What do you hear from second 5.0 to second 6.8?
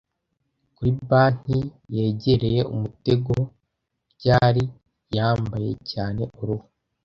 yambaye cyane uruhu,